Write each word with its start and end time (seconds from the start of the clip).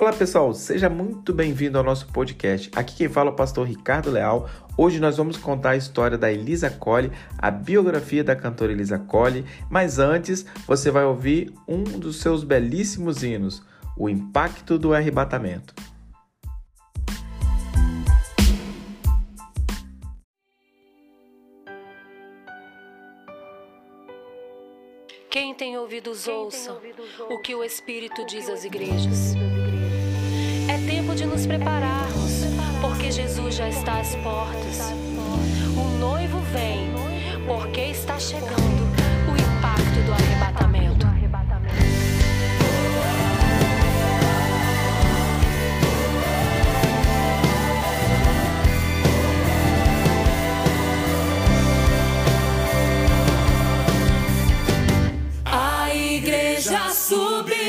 Olá 0.00 0.14
pessoal, 0.14 0.54
seja 0.54 0.88
muito 0.88 1.30
bem-vindo 1.30 1.76
ao 1.76 1.84
nosso 1.84 2.06
podcast. 2.06 2.70
Aqui 2.74 2.96
quem 2.96 3.08
fala 3.10 3.28
é 3.28 3.32
o 3.34 3.36
pastor 3.36 3.68
Ricardo 3.68 4.10
Leal. 4.10 4.48
Hoje 4.74 4.98
nós 4.98 5.18
vamos 5.18 5.36
contar 5.36 5.72
a 5.72 5.76
história 5.76 6.16
da 6.16 6.32
Elisa 6.32 6.70
Colli, 6.70 7.12
a 7.36 7.50
biografia 7.50 8.24
da 8.24 8.34
cantora 8.34 8.72
Elisa 8.72 8.98
Colli, 8.98 9.44
mas 9.68 9.98
antes 9.98 10.46
você 10.66 10.90
vai 10.90 11.04
ouvir 11.04 11.52
um 11.68 11.82
dos 11.82 12.18
seus 12.18 12.42
belíssimos 12.44 13.22
hinos, 13.22 13.62
O 13.94 14.08
Impacto 14.08 14.78
do 14.78 14.94
Arrebatamento. 14.94 15.74
Quem 25.28 25.54
tem 25.54 25.76
ouvidos 25.76 26.26
ouça 26.26 26.80
o 27.28 27.38
que 27.40 27.54
o 27.54 27.62
Espírito 27.62 28.24
diz 28.24 28.48
às 28.48 28.64
igrejas. 28.64 29.29
Tempo 31.10 31.16
de 31.16 31.26
nos 31.26 31.44
prepararmos, 31.44 32.44
porque 32.80 33.10
Jesus 33.10 33.56
já 33.56 33.68
está 33.68 33.98
às 33.98 34.14
portas. 34.16 34.92
O 35.76 35.98
noivo 35.98 36.38
vem, 36.52 36.92
porque 37.48 37.80
está 37.80 38.16
chegando 38.16 38.54
o 39.26 39.34
impacto 39.34 40.04
do 40.06 40.12
arrebatamento. 40.12 41.06
A 55.44 55.92
igreja 55.92 56.90
subiu, 56.90 57.59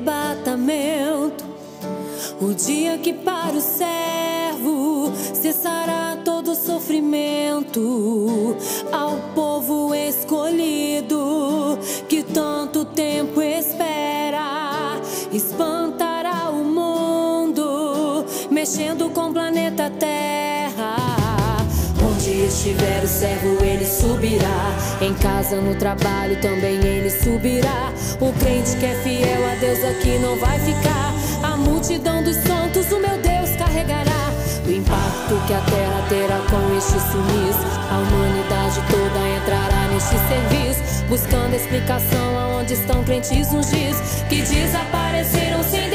arrebatamento. 0.00 1.44
O 2.40 2.54
dia 2.54 2.98
que 2.98 3.12
para 3.12 3.56
o 3.56 3.60
servo 3.60 5.12
cessará 5.34 6.18
todo 6.24 6.54
sofrimento 6.54 8.56
ao 8.90 9.16
povo 9.34 9.94
escolhido 9.94 11.78
que 12.08 12.22
tanto 12.22 12.84
tempo 12.86 13.42
espera, 13.42 14.98
espantará 15.32 16.50
o 16.50 16.64
mundo, 16.64 18.24
mexendo 18.50 19.10
com 19.10 19.28
o 19.28 19.32
planeta 19.32 19.90
Terra. 19.90 20.59
Estiver 22.50 23.04
o 23.04 23.06
servo, 23.06 23.64
ele 23.64 23.86
subirá. 23.86 24.76
Em 25.00 25.14
casa, 25.14 25.60
no 25.60 25.76
trabalho, 25.76 26.34
também 26.42 26.84
ele 26.84 27.08
subirá. 27.08 27.92
O 28.20 28.32
crente 28.32 28.76
que 28.76 28.86
é 28.86 28.94
fiel 29.04 29.48
a 29.48 29.54
Deus 29.54 29.78
aqui 29.84 30.18
não 30.18 30.36
vai 30.36 30.58
ficar. 30.58 31.14
A 31.44 31.56
multidão 31.56 32.24
dos 32.24 32.34
santos, 32.36 32.90
o 32.90 32.98
meu 32.98 33.16
Deus 33.22 33.50
carregará. 33.56 34.34
O 34.66 34.70
impacto 34.70 35.40
que 35.46 35.54
a 35.54 35.60
terra 35.60 36.04
terá 36.08 36.38
com 36.50 36.76
este 36.76 36.98
sumiço. 37.12 37.64
A 37.88 37.98
humanidade 37.98 38.82
toda 38.90 39.28
entrará 39.28 39.88
neste 39.92 40.16
serviço. 40.28 41.04
Buscando 41.08 41.54
explicação 41.54 42.36
aonde 42.36 42.74
estão 42.74 43.02
crentes 43.04 43.52
ungis 43.52 44.24
que 44.28 44.42
desapareceram 44.42 45.62
sem 45.62 45.89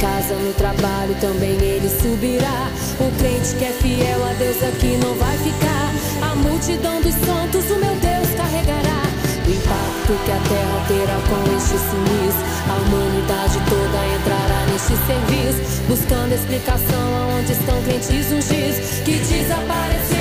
Casa, 0.00 0.34
no 0.34 0.52
trabalho, 0.54 1.14
também 1.20 1.58
ele 1.60 1.88
subirá. 1.88 2.70
O 3.00 3.10
crente 3.18 3.54
que 3.56 3.64
é 3.64 3.72
fiel 3.72 4.24
a 4.24 4.32
Deus 4.34 4.62
aqui 4.62 4.96
não 5.02 5.14
vai 5.14 5.36
ficar. 5.38 5.90
A 6.22 6.36
multidão 6.36 7.00
dos 7.00 7.14
santos, 7.14 7.64
o 7.70 7.80
meu 7.80 7.94
Deus 7.96 8.28
carregará. 8.36 9.02
O 9.44 9.50
impacto 9.50 10.12
que 10.24 10.30
a 10.30 10.40
terra 10.46 10.84
terá 10.86 11.18
com 11.26 11.56
este 11.56 11.78
sumiço. 11.78 12.42
A 12.68 12.76
humanidade 12.76 13.58
toda 13.68 13.98
entrará 14.14 14.66
neste 14.70 14.94
serviço. 15.06 15.82
Buscando 15.88 16.32
explicação 16.32 17.16
aonde 17.22 17.52
estão 17.52 17.82
crentes 17.82 18.30
ungis 18.30 19.02
que 19.04 19.18
desapareceram 19.18 20.17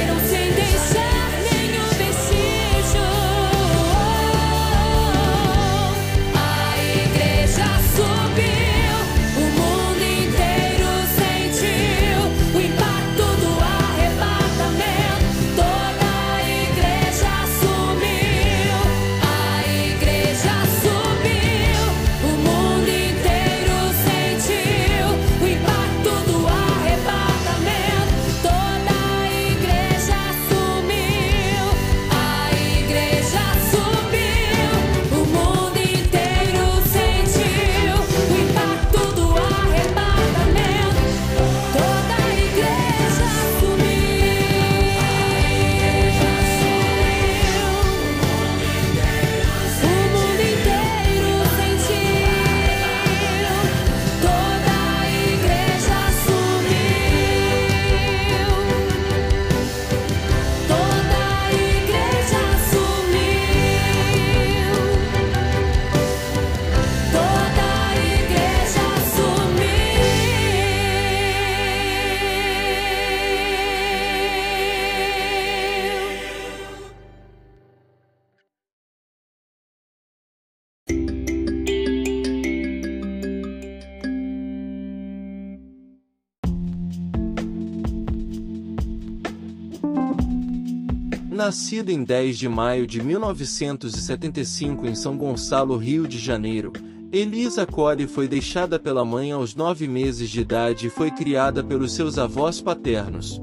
Nascido 91.47 91.91
em 91.91 92.03
10 92.03 92.38
de 92.38 92.49
maio 92.49 92.85
de 92.85 93.01
1975 93.01 94.85
em 94.85 94.94
São 94.94 95.17
Gonçalo, 95.17 95.77
Rio 95.77 96.05
de 96.05 96.19
Janeiro, 96.19 96.73
Elisa 97.09 97.65
Core 97.65 98.05
foi 98.05 98.27
deixada 98.27 98.77
pela 98.77 99.05
mãe 99.05 99.31
aos 99.31 99.55
nove 99.55 99.88
meses 99.88 100.29
de 100.29 100.41
idade 100.41 100.88
e 100.88 100.89
foi 100.89 101.09
criada 101.09 101.63
pelos 101.63 101.94
seus 101.94 102.17
avós 102.17 102.59
paternos. 102.59 103.41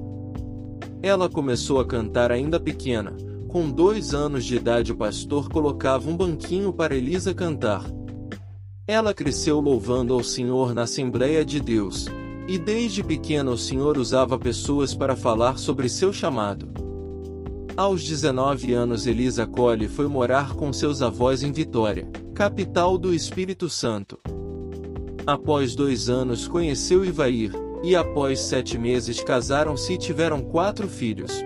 Ela 1.03 1.31
começou 1.31 1.81
a 1.81 1.87
cantar 1.87 2.31
ainda 2.31 2.61
pequena. 2.61 3.17
Com 3.49 3.71
dois 3.71 4.13
anos 4.13 4.45
de 4.45 4.57
idade, 4.57 4.93
o 4.93 4.97
pastor 4.97 5.49
colocava 5.49 6.11
um 6.11 6.15
banquinho 6.15 6.75
para 6.75 6.95
Elisa 6.95 7.33
cantar. 7.33 7.87
Ela 8.87 9.15
cresceu 9.15 9.61
louvando 9.61 10.13
ao 10.13 10.23
Senhor 10.23 10.75
na 10.75 10.83
Assembleia 10.83 11.43
de 11.43 11.59
Deus, 11.59 12.07
e 12.47 12.59
desde 12.59 13.03
pequena 13.03 13.51
o 13.51 13.57
Senhor 13.57 13.97
usava 13.97 14.39
pessoas 14.39 14.95
para 14.95 15.17
falar 15.17 15.57
sobre 15.57 15.89
seu 15.89 16.13
chamado. 16.13 16.84
Aos 17.77 18.05
19 18.05 18.73
anos, 18.73 19.05
Elisa 19.05 19.49
Cole 19.49 19.89
foi 19.89 20.07
morar 20.07 20.55
com 20.55 20.73
seus 20.73 21.03
avós 21.03 21.43
em 21.43 21.51
Vitória 21.51 22.09
capital 22.33 22.97
do 22.97 23.13
Espírito 23.13 23.69
Santo. 23.69 24.21
Após 25.27 25.75
dois 25.75 26.09
anos 26.09 26.47
conheceu 26.47 27.05
Ivair, 27.05 27.51
e 27.83 27.97
após 27.97 28.41
sete 28.41 28.79
meses 28.79 29.23
casaram-se 29.23 29.93
e 29.93 29.99
tiveram 29.99 30.41
quatro 30.41 30.89
filhos. 30.89 31.45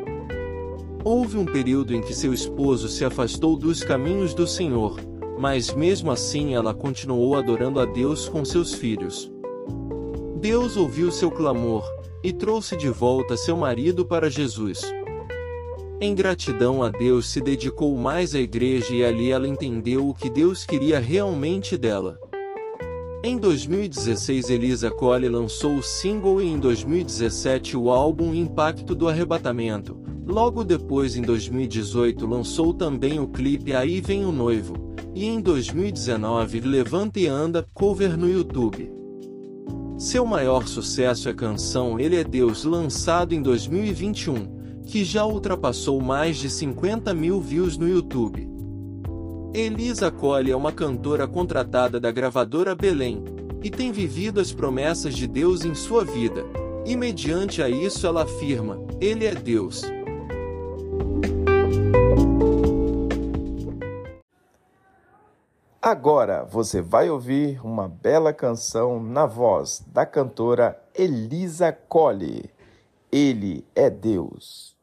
Houve 1.02 1.38
um 1.38 1.46
período 1.46 1.94
em 1.94 2.02
que 2.02 2.14
seu 2.14 2.34
esposo 2.34 2.88
se 2.88 3.06
afastou 3.06 3.56
dos 3.56 3.82
caminhos 3.82 4.34
do 4.34 4.46
Senhor, 4.46 5.00
mas 5.38 5.72
mesmo 5.72 6.10
assim 6.10 6.54
ela 6.54 6.74
continuou 6.74 7.36
adorando 7.36 7.80
a 7.80 7.86
Deus 7.86 8.28
com 8.28 8.44
seus 8.44 8.74
filhos. 8.74 9.30
Deus 10.36 10.76
ouviu 10.76 11.10
seu 11.10 11.30
clamor 11.30 11.84
e 12.22 12.32
trouxe 12.32 12.76
de 12.76 12.90
volta 12.90 13.36
seu 13.36 13.56
marido 13.56 14.04
para 14.04 14.30
Jesus. 14.30 14.80
Em 16.00 16.14
gratidão 16.14 16.80
a 16.80 16.90
Deus 16.90 17.26
se 17.26 17.40
dedicou 17.40 17.96
mais 17.96 18.32
à 18.32 18.38
igreja 18.38 18.94
e 18.94 19.04
ali 19.04 19.32
ela 19.32 19.48
entendeu 19.48 20.08
o 20.08 20.14
que 20.14 20.30
Deus 20.30 20.64
queria 20.64 21.00
realmente 21.00 21.76
dela. 21.76 22.16
Em 23.24 23.36
2016 23.36 24.48
Elisa 24.48 24.92
Cole 24.92 25.28
lançou 25.28 25.74
o 25.74 25.82
single 25.82 26.40
e 26.40 26.46
em 26.46 26.56
2017 26.56 27.76
o 27.76 27.90
álbum 27.90 28.32
Impacto 28.32 28.94
do 28.94 29.08
Arrebatamento. 29.08 29.98
Logo 30.24 30.62
depois 30.62 31.16
em 31.16 31.22
2018 31.22 32.28
lançou 32.28 32.72
também 32.72 33.18
o 33.18 33.26
clipe 33.26 33.74
Aí 33.74 34.00
Vem 34.00 34.24
o 34.24 34.30
Noivo. 34.30 34.94
E 35.16 35.26
em 35.26 35.40
2019 35.40 36.60
Levanta 36.60 37.18
e 37.18 37.26
Anda, 37.26 37.66
cover 37.74 38.16
no 38.16 38.30
YouTube. 38.30 38.88
Seu 39.98 40.24
maior 40.24 40.68
sucesso 40.68 41.28
é 41.28 41.32
a 41.32 41.34
canção 41.34 41.98
Ele 41.98 42.14
é 42.14 42.22
Deus 42.22 42.62
lançado 42.62 43.34
em 43.34 43.42
2021 43.42 44.57
que 44.88 45.04
já 45.04 45.26
ultrapassou 45.26 46.00
mais 46.00 46.38
de 46.38 46.48
50 46.48 47.12
mil 47.12 47.42
views 47.42 47.76
no 47.76 47.86
YouTube. 47.86 48.48
Elisa 49.52 50.10
Cole 50.10 50.50
é 50.50 50.56
uma 50.56 50.72
cantora 50.72 51.28
contratada 51.28 52.00
da 52.00 52.10
gravadora 52.10 52.74
Belém 52.74 53.22
e 53.62 53.68
tem 53.70 53.92
vivido 53.92 54.40
as 54.40 54.50
promessas 54.50 55.14
de 55.14 55.26
Deus 55.26 55.62
em 55.62 55.74
sua 55.74 56.06
vida, 56.06 56.42
e 56.86 56.96
mediante 56.96 57.62
a 57.62 57.68
isso 57.68 58.06
ela 58.06 58.22
afirma: 58.22 58.78
Ele 58.98 59.26
é 59.26 59.34
Deus. 59.34 59.82
Agora 65.82 66.44
você 66.44 66.80
vai 66.80 67.10
ouvir 67.10 67.60
uma 67.62 67.88
bela 67.88 68.32
canção 68.32 69.02
na 69.02 69.26
voz 69.26 69.84
da 69.86 70.06
cantora 70.06 70.82
Elisa 70.94 71.72
Cole. 71.72 72.50
Ele 73.12 73.66
é 73.74 73.90
Deus. 73.90 74.77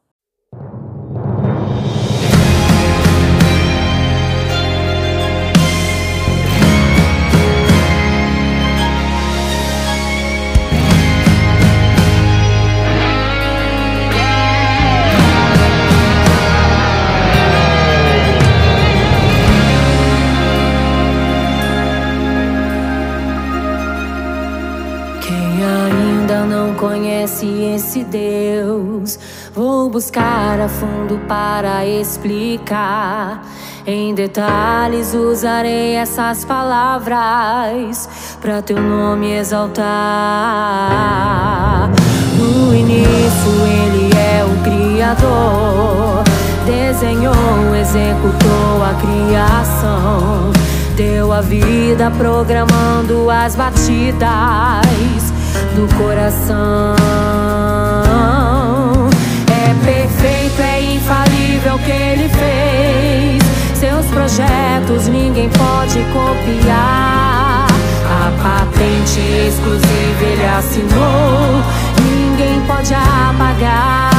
Buscar 29.96 30.60
a 30.60 30.68
fundo 30.68 31.18
para 31.26 31.86
explicar. 31.86 33.42
Em 33.86 34.14
detalhes 34.14 35.14
usarei 35.14 35.94
essas 35.94 36.44
palavras 36.44 38.06
para 38.38 38.60
teu 38.60 38.78
nome 38.78 39.32
exaltar. 39.32 39.88
No 42.36 42.74
início 42.74 43.50
ele 43.64 44.10
é 44.14 44.44
o 44.44 44.50
Criador, 44.62 46.24
desenhou, 46.66 47.74
executou 47.74 48.84
a 48.84 48.92
criação, 49.00 50.52
deu 50.94 51.32
a 51.32 51.40
vida 51.40 52.12
programando 52.18 53.30
as 53.30 53.56
batidas 53.56 55.32
do 55.74 55.88
coração. 55.96 57.65
É 59.68 59.74
perfeito, 59.84 60.62
é 60.62 60.80
infalível 60.94 61.74
o 61.74 61.78
que 61.80 61.90
ele 61.90 62.28
fez. 62.28 63.42
Seus 63.74 64.06
projetos 64.06 65.08
ninguém 65.08 65.50
pode 65.50 65.98
copiar. 66.12 67.66
A 68.08 68.30
patente 68.42 69.20
exclusiva 69.48 70.24
ele 70.24 70.46
assinou, 70.46 71.62
ninguém 72.00 72.60
pode 72.66 72.94
apagar. 72.94 74.12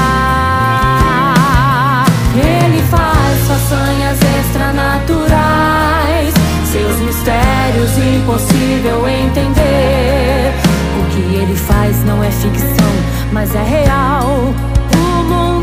Ele 2.35 2.81
faz 2.91 3.47
façanhas 3.47 4.19
extranaturais, 4.39 6.33
seus 6.71 6.97
mistérios 6.99 7.97
impossível 7.97 9.07
entender 9.07 10.53
que 11.17 11.35
ele 11.35 11.55
faz 11.55 12.03
não 12.03 12.23
é 12.23 12.29
ficção, 12.29 12.91
mas 13.31 13.55
é 13.55 13.63
real. 13.63 14.53
O 15.29 15.56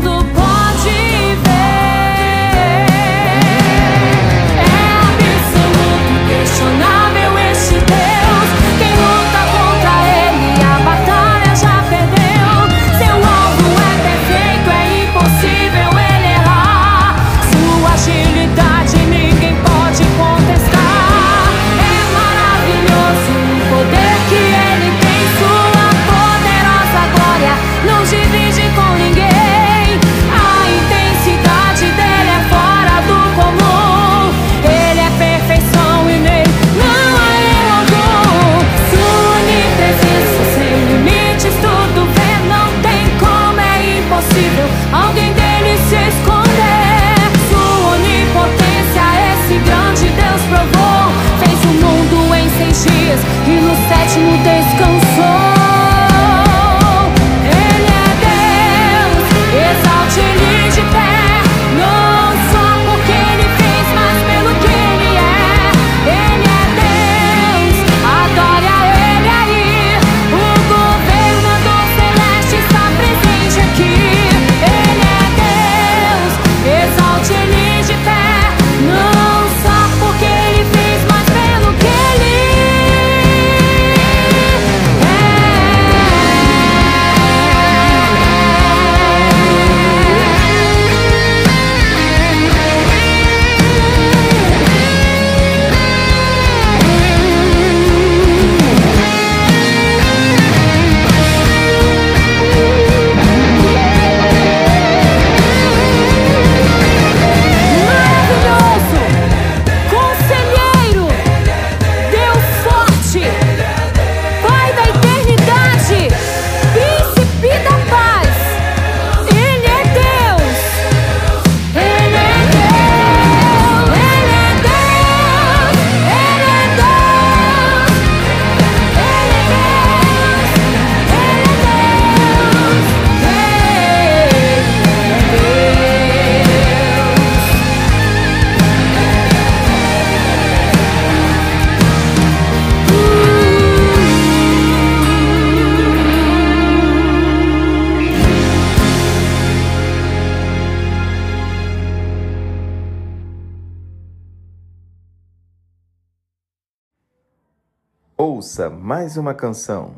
Ouça 158.55 158.69
mais 158.69 159.17
uma 159.17 159.33
canção. 159.33 159.95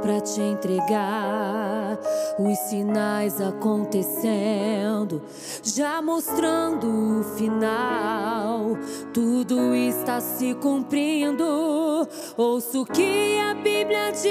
Para 0.00 0.20
te 0.20 0.40
entregar. 0.40 1.98
Os 2.38 2.58
sinais 2.68 3.40
acontecendo, 3.40 5.22
já 5.62 6.00
mostrando 6.00 7.20
o 7.20 7.24
final. 7.36 8.76
Tudo 9.12 9.74
está 9.74 10.20
se 10.20 10.54
cumprindo. 10.54 12.06
Ouço 12.36 12.82
o 12.82 12.86
que 12.86 13.38
a 13.40 13.54
Bíblia 13.54 14.12
diz. 14.12 14.28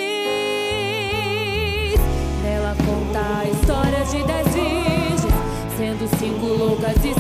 Nela 2.44 2.76
conta 2.86 3.20
a 3.40 3.46
história 3.46 4.06
de 4.06 4.24
dez 4.24 4.48
virgens, 4.54 5.22
sendo 5.78 6.08
cinco 6.18 6.46
loucas 6.46 6.96
e 7.04 7.14